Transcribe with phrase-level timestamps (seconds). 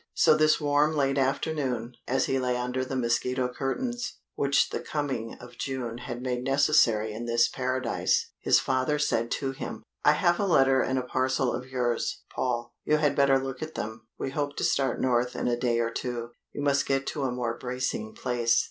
[0.15, 5.35] So this warm late afternoon, as he lay under the mosquito curtains which the coming
[5.35, 10.39] of June had made necessary in this paradise his father said to him: "I have
[10.39, 14.31] a letter and a parcel of yours, Paul: you had better look at them we
[14.31, 17.55] hope to start north in a day or two you must get to a more
[17.55, 18.59] bracing place."